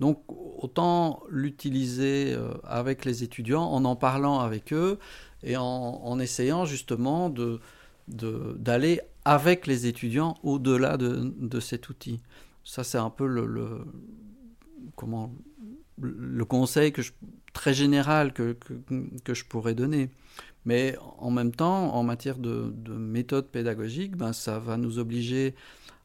Donc, 0.00 0.22
autant 0.30 1.22
l'utiliser 1.28 2.32
euh, 2.32 2.54
avec 2.64 3.04
les 3.04 3.22
étudiants 3.22 3.64
en 3.64 3.84
en 3.84 3.96
parlant 3.96 4.40
avec 4.40 4.72
eux 4.72 4.98
et 5.42 5.58
en, 5.58 6.18
essayant 6.18 6.64
justement 6.64 7.30
d'aller 8.08 9.02
avec 9.26 9.66
les 9.66 9.86
étudiants 9.86 10.38
au-delà 10.42 10.96
de, 10.96 11.60
cet 11.60 11.90
outil. 11.90 12.18
Ça, 12.64 12.82
c'est 12.82 12.96
un 12.96 13.10
peu 13.10 13.26
le, 13.26 13.84
comment, 14.96 15.34
le 16.00 16.44
conseil 16.44 16.92
que 16.92 17.02
je, 17.02 17.12
très 17.52 17.74
général 17.74 18.32
que, 18.32 18.56
que, 19.24 19.34
je 19.34 19.44
pourrais 19.44 19.74
donner. 19.74 20.10
Mais 20.64 20.96
en 21.18 21.30
même 21.30 21.52
temps, 21.52 21.94
en 21.94 22.02
matière 22.02 22.38
de, 22.38 22.72
de 22.74 22.92
méthode 22.92 23.48
pédagogique, 23.48 24.16
ben, 24.16 24.32
ça 24.32 24.58
va 24.58 24.76
nous 24.76 24.98
obliger 24.98 25.54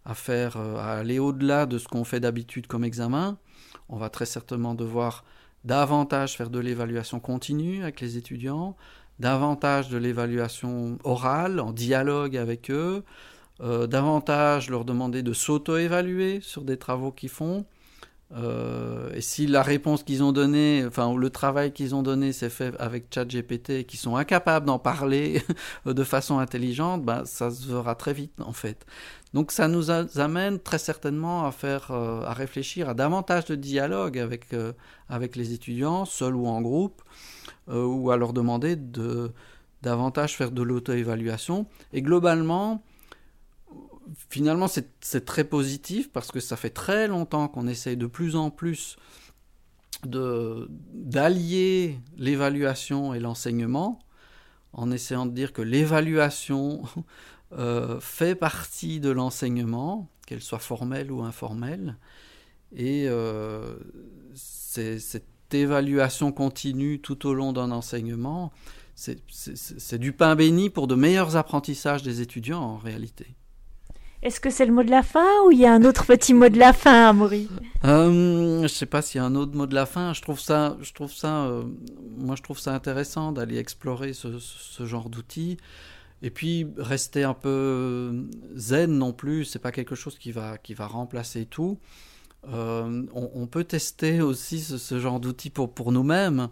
à 0.07 0.13
faire, 0.13 0.57
euh, 0.57 0.77
à 0.77 0.93
aller 0.93 1.19
au-delà 1.19 1.65
de 1.65 1.77
ce 1.77 1.87
qu'on 1.87 2.03
fait 2.03 2.19
d'habitude 2.19 2.67
comme 2.67 2.83
examen. 2.83 3.37
On 3.89 3.97
va 3.97 4.09
très 4.09 4.25
certainement 4.25 4.73
devoir 4.73 5.23
davantage 5.65 6.37
faire 6.37 6.49
de 6.49 6.59
l'évaluation 6.59 7.19
continue 7.19 7.83
avec 7.83 7.99
les 7.99 8.17
étudiants, 8.17 8.77
davantage 9.19 9.89
de 9.89 9.97
l'évaluation 9.97 10.97
orale, 11.03 11.59
en 11.59 11.73
dialogue 11.73 12.37
avec 12.37 12.71
eux, 12.71 13.03
euh, 13.59 13.85
davantage 13.85 14.69
leur 14.69 14.85
demander 14.85 15.23
de 15.23 15.33
s'auto-évaluer 15.33 16.39
sur 16.41 16.61
des 16.63 16.77
travaux 16.77 17.11
qu'ils 17.11 17.29
font. 17.29 17.65
Euh, 18.35 19.13
et 19.13 19.21
si 19.21 19.47
la 19.47 19.63
réponse 19.63 20.03
qu'ils 20.03 20.21
ont 20.21 20.33
donnée, 20.33 20.83
enfin, 20.85 21.15
le 21.15 21.29
travail 21.29 21.71
qu'ils 21.71 21.95
ont 21.95 22.03
donné 22.03 22.33
s'est 22.33 22.49
fait 22.49 22.75
avec 22.77 23.05
ChatGPT 23.13 23.69
et 23.69 23.83
qu'ils 23.85 23.99
sont 23.99 24.17
incapables 24.17 24.65
d'en 24.65 24.79
parler 24.79 25.41
de 25.85 26.03
façon 26.03 26.39
intelligente, 26.39 27.03
ben, 27.03 27.23
ça 27.25 27.51
se 27.51 27.67
verra 27.67 27.95
très 27.95 28.13
vite, 28.13 28.33
en 28.41 28.53
fait. 28.53 28.85
Donc, 29.33 29.51
ça 29.51 29.67
nous 29.67 29.91
amène 29.91 30.59
très 30.59 30.77
certainement 30.77 31.45
à 31.45 31.51
faire, 31.51 31.91
euh, 31.91 32.23
à 32.23 32.33
réfléchir 32.33 32.89
à 32.89 32.93
davantage 32.93 33.45
de 33.45 33.55
dialogue 33.55 34.17
avec, 34.17 34.47
avec 35.09 35.35
les 35.35 35.53
étudiants, 35.53 36.05
seuls 36.05 36.35
ou 36.35 36.47
en 36.47 36.61
groupe, 36.61 37.01
euh, 37.69 37.83
ou 37.83 38.11
à 38.11 38.17
leur 38.17 38.31
demander 38.31 38.75
de 38.77 39.31
davantage 39.81 40.35
faire 40.37 40.51
de 40.51 40.61
l'auto-évaluation. 40.61 41.65
Et 41.93 42.01
globalement, 42.01 42.81
finalement, 44.29 44.67
c'est 44.67 45.25
très 45.25 45.43
positif 45.43 46.11
parce 46.11 46.31
que 46.31 46.39
ça 46.39 46.55
fait 46.55 46.69
très 46.69 47.07
longtemps 47.07 47.47
qu'on 47.47 47.67
essaye 47.67 47.97
de 47.97 48.07
plus 48.07 48.35
en 48.35 48.49
plus 48.49 48.97
d'allier 50.93 51.99
l'évaluation 52.17 53.13
et 53.13 53.19
l'enseignement 53.19 53.99
en 54.73 54.91
essayant 54.91 55.25
de 55.25 55.31
dire 55.31 55.53
que 55.53 55.61
l'évaluation 55.61 56.83
euh, 57.53 57.99
fait 57.99 58.35
partie 58.35 58.99
de 58.99 59.09
l'enseignement, 59.09 60.09
qu'elle 60.25 60.41
soit 60.41 60.59
formelle 60.59 61.11
ou 61.11 61.23
informelle. 61.23 61.97
Et 62.75 63.05
euh, 63.07 63.77
c'est 64.35 65.23
évaluation 65.51 66.33
continue 66.33 66.99
tout 66.99 67.25
au 67.25 67.33
long 67.33 67.53
d'un 67.53 67.71
enseignement, 67.71 68.51
c'est 68.95 69.97
du 69.97 70.11
pain 70.11 70.35
béni 70.35 70.69
pour 70.69 70.87
de 70.87 70.95
meilleurs 70.95 71.37
apprentissages 71.37 72.03
des 72.03 72.19
étudiants 72.19 72.61
en 72.61 72.77
réalité. 72.77 73.35
Est-ce 74.23 74.39
que 74.39 74.49
c'est 74.49 74.65
le 74.65 74.73
mot 74.73 74.83
de 74.83 74.89
la 74.89 75.03
fin 75.03 75.27
ou 75.45 75.51
il 75.51 75.59
y 75.59 75.65
a 75.65 75.73
un 75.73 75.83
autre 75.83 76.05
petit 76.05 76.33
mot 76.33 76.49
de 76.49 76.57
la 76.57 76.73
fin, 76.73 77.09
Amaury? 77.09 77.47
Euh, 77.85 78.57
Je 78.57 78.63
ne 78.63 78.67
sais 78.67 78.85
pas 78.85 79.01
s'il 79.01 79.19
y 79.19 79.23
a 79.23 79.25
un 79.25 79.35
autre 79.35 79.55
mot 79.55 79.67
de 79.67 79.75
la 79.75 79.85
fin. 79.85 80.13
Je 80.13 80.21
trouve 80.21 80.39
ça, 80.39 80.75
je 80.81 80.91
trouve 80.93 81.13
ça, 81.13 81.45
euh, 81.45 81.63
moi 82.17 82.35
je 82.35 82.41
trouve 82.41 82.59
ça 82.59 82.73
intéressant 82.73 83.31
d'aller 83.31 83.57
explorer 83.57 84.13
ce, 84.13 84.85
genre 84.85 85.09
d'outils. 85.09 85.57
Et 86.23 86.31
puis 86.31 86.67
rester 86.77 87.23
un 87.23 87.35
peu 87.35 88.25
zen 88.55 88.91
non 88.97 89.13
plus, 89.13 89.45
c'est 89.45 89.59
pas 89.59 89.71
quelque 89.71 89.93
chose 89.93 90.17
qui 90.17 90.31
va, 90.31 90.57
qui 90.57 90.73
va 90.73 90.87
remplacer 90.87 91.45
tout. 91.45 91.77
Euh, 92.53 93.03
on, 93.13 93.47
peut 93.47 93.63
tester 93.63 94.21
aussi 94.21 94.59
ce, 94.61 94.99
genre 94.99 95.19
d'outils 95.19 95.49
pour, 95.49 95.73
pour 95.73 95.91
nous-mêmes. 95.91 96.47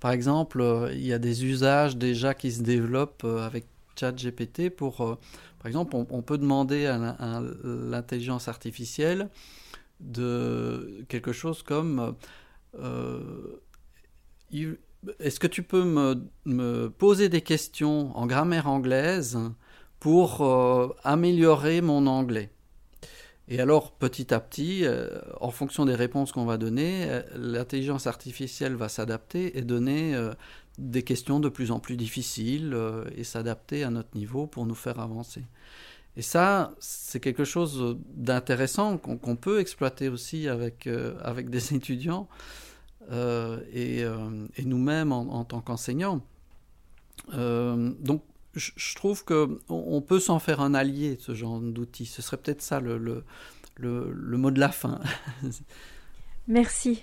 Par 0.00 0.10
exemple, 0.10 0.60
euh, 0.60 0.92
il 0.92 1.06
y 1.06 1.12
a 1.12 1.18
des 1.18 1.44
usages 1.46 1.96
déjà 1.96 2.34
qui 2.34 2.52
se 2.52 2.62
développent 2.62 3.22
euh, 3.24 3.46
avec 3.46 3.66
ChatGPT 3.98 4.68
pour, 4.70 5.18
par 5.58 5.66
exemple, 5.66 5.96
on, 5.96 6.22
peut 6.22 6.38
demander 6.38 6.86
à, 6.86 7.42
l'intelligence 7.64 8.48
artificielle 8.48 9.28
de 10.00 11.04
quelque 11.08 11.32
chose 11.32 11.62
comme 11.62 12.14
est-ce 15.18 15.40
que 15.40 15.46
tu 15.46 15.62
peux 15.62 15.84
me, 16.44 16.88
poser 16.88 17.28
des 17.28 17.40
questions 17.40 18.16
en 18.16 18.26
grammaire 18.26 18.68
anglaise 18.68 19.38
pour 19.98 20.96
améliorer 21.02 21.80
mon 21.80 22.06
anglais? 22.06 22.50
Et 23.50 23.60
alors, 23.60 23.92
petit 23.92 24.34
à 24.34 24.40
petit, 24.40 24.84
euh, 24.84 25.08
en 25.40 25.50
fonction 25.50 25.86
des 25.86 25.94
réponses 25.94 26.32
qu'on 26.32 26.44
va 26.44 26.58
donner, 26.58 27.06
euh, 27.08 27.22
l'intelligence 27.34 28.06
artificielle 28.06 28.74
va 28.74 28.90
s'adapter 28.90 29.56
et 29.56 29.62
donner 29.62 30.14
euh, 30.14 30.34
des 30.78 31.02
questions 31.02 31.40
de 31.40 31.48
plus 31.48 31.70
en 31.70 31.80
plus 31.80 31.96
difficiles 31.96 32.76
et 33.16 33.24
s'adapter 33.24 33.84
à 33.84 33.90
notre 33.90 34.16
niveau 34.16 34.46
pour 34.46 34.64
nous 34.64 34.74
faire 34.74 35.00
avancer. 35.00 35.42
Et 36.16 36.22
ça, 36.22 36.74
c'est 36.78 37.20
quelque 37.20 37.44
chose 37.44 37.98
d'intéressant 38.14 38.96
qu'on 38.98 39.36
peut 39.36 39.60
exploiter 39.60 40.08
aussi 40.08 40.48
avec, 40.48 40.88
avec 41.22 41.50
des 41.50 41.74
étudiants 41.74 42.28
et, 43.10 44.00
et 44.00 44.64
nous-mêmes 44.64 45.12
en, 45.12 45.44
tant 45.44 45.60
qu'enseignants. 45.60 46.22
donc, 47.32 48.22
je, 48.54 48.94
trouve 48.94 49.24
qu'on 49.24 49.58
on 49.68 50.00
peut 50.00 50.20
s'en 50.20 50.38
faire 50.38 50.60
un 50.60 50.74
allié, 50.74 51.16
ce 51.20 51.34
genre 51.34 51.60
d'outil. 51.60 52.06
Ce 52.06 52.22
serait 52.22 52.36
peut-être 52.36 52.62
ça 52.62 52.80
le, 52.80 52.98
le, 52.98 53.24
le, 53.76 54.36
mot 54.36 54.50
de 54.50 54.60
la 54.60 54.70
fin. 54.70 55.00
Merci. 56.48 57.02